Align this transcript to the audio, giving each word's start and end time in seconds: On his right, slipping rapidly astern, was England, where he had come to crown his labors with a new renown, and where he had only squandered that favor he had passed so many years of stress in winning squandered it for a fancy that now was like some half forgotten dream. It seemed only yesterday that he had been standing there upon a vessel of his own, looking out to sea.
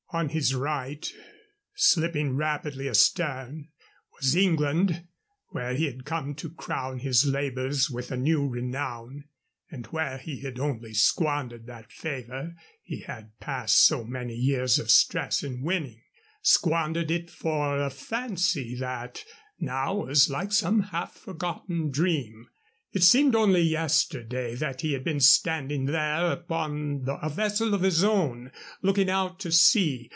On 0.13 0.27
his 0.27 0.53
right, 0.53 1.09
slipping 1.73 2.35
rapidly 2.35 2.89
astern, 2.89 3.69
was 4.19 4.35
England, 4.35 5.07
where 5.51 5.73
he 5.73 5.85
had 5.85 6.03
come 6.03 6.35
to 6.35 6.49
crown 6.49 6.99
his 6.99 7.25
labors 7.25 7.89
with 7.89 8.11
a 8.11 8.17
new 8.17 8.45
renown, 8.45 9.23
and 9.69 9.85
where 9.85 10.17
he 10.17 10.41
had 10.41 10.59
only 10.59 10.93
squandered 10.93 11.65
that 11.67 11.93
favor 11.93 12.55
he 12.83 12.99
had 12.99 13.39
passed 13.39 13.85
so 13.85 14.03
many 14.03 14.35
years 14.35 14.77
of 14.79 14.91
stress 14.91 15.43
in 15.43 15.61
winning 15.61 16.01
squandered 16.41 17.09
it 17.09 17.29
for 17.29 17.81
a 17.81 17.89
fancy 17.89 18.75
that 18.75 19.23
now 19.61 19.95
was 19.95 20.29
like 20.29 20.51
some 20.51 20.81
half 20.81 21.13
forgotten 21.15 21.89
dream. 21.89 22.49
It 22.93 23.03
seemed 23.03 23.35
only 23.35 23.61
yesterday 23.61 24.53
that 24.55 24.81
he 24.81 24.91
had 24.91 25.05
been 25.05 25.21
standing 25.21 25.85
there 25.85 26.29
upon 26.29 27.05
a 27.07 27.29
vessel 27.29 27.73
of 27.73 27.83
his 27.83 28.03
own, 28.03 28.51
looking 28.81 29.09
out 29.09 29.39
to 29.41 29.51
sea. 29.53 30.09